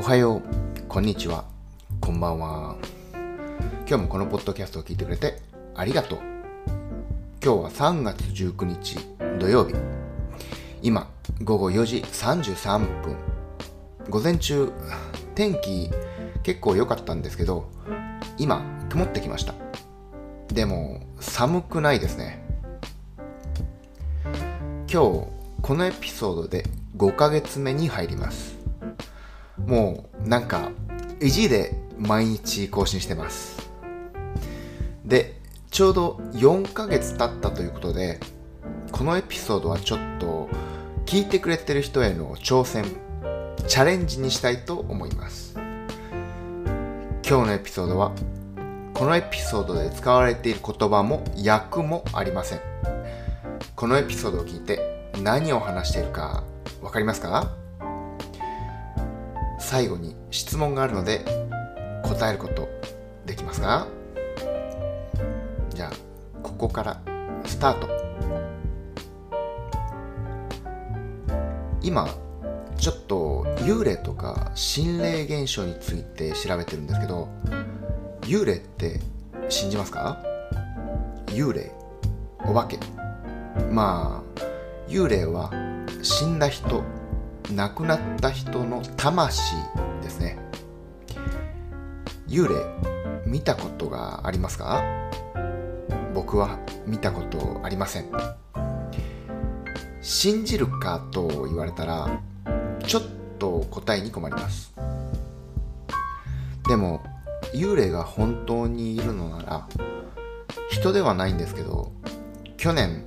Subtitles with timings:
[0.00, 0.42] おはよう、
[0.86, 1.44] こんにちは、
[2.00, 2.76] こんばんは。
[3.88, 5.40] 今日もこのポッドキャストを聞いてくれて
[5.74, 6.18] ありがとう。
[7.42, 8.96] 今日は3月19日
[9.40, 9.74] 土曜日。
[10.82, 11.10] 今、
[11.42, 13.16] 午後4時33分。
[14.08, 14.70] 午前中、
[15.34, 15.90] 天気
[16.44, 17.68] 結構良かったんですけど、
[18.38, 19.54] 今、曇ってきました。
[20.54, 22.44] でも、寒くないですね。
[24.88, 25.26] 今日、
[25.60, 28.57] このエピソードで5ヶ月目に入ります。
[29.68, 30.70] もうなんか
[31.20, 33.68] 意地で毎日更新してます。
[35.04, 35.38] で
[35.70, 38.18] ちょうど4ヶ月経ったということで
[38.90, 40.48] このエピソードはちょっと
[41.04, 42.84] 聞いてくれてる人への挑戦
[43.66, 45.54] チャレンジにしたいと思います。
[47.28, 48.12] 今日のエピソードは
[48.94, 52.60] このエピソードで使われている言葉も訳もありません。
[53.76, 56.42] このエピソードを聞いて何を話しているか
[56.80, 57.54] 分かりますか？
[59.68, 61.26] 最後に質問があるので
[62.02, 62.66] 答えること
[63.26, 63.86] できますか？
[65.68, 65.92] じゃあ
[66.42, 67.02] ここから
[67.44, 67.86] スタート。
[71.82, 72.08] 今
[72.78, 77.28] ちょっと幽霊とか心霊現象について調べてるんですけど
[78.22, 79.00] 幽霊って
[79.50, 80.24] 信じますか？
[81.26, 81.70] 幽霊
[82.46, 82.78] お化け。
[83.70, 84.40] まあ
[84.88, 85.50] 幽霊は
[86.02, 86.82] 死んだ人
[87.50, 89.54] 亡くなった人の魂
[90.02, 90.38] ですね。
[92.28, 92.54] 幽霊
[93.26, 94.82] 見たことがありますか？
[96.14, 98.10] 僕は見たことありません。
[100.02, 102.20] 信じるかと言われたら
[102.86, 103.02] ちょっ
[103.38, 104.74] と答えに困ります。
[106.68, 107.02] でも
[107.54, 109.68] 幽霊が本当にいるのなら
[110.70, 111.92] 人ではないんですけど
[112.58, 113.04] 去年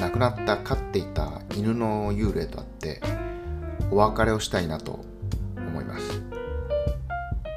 [0.00, 3.00] 亡くなった飼っていた犬の幽霊と会って
[3.90, 5.04] お別れをしたいなと
[5.56, 6.22] 思います。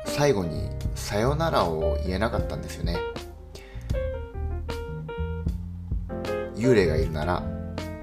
[0.06, 2.98] 最後にさよならを言えなかったんですよね。
[6.56, 7.44] 幽霊がいるなら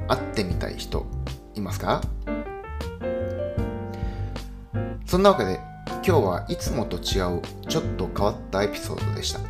[0.07, 1.07] 会ってみたい人
[1.55, 2.03] いますか？
[5.07, 5.59] そんなわけで
[5.89, 9.41] 今日はいつもと違うちょっと変わったエピソードでした。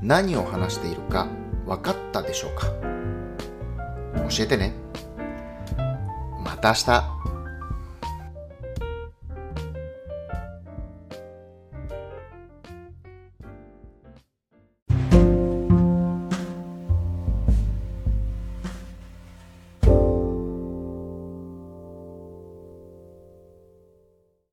[0.00, 1.28] 何を話しているか
[1.66, 2.66] 分かったでしょうか？
[4.28, 4.72] 教えてね。
[6.44, 7.31] また明日。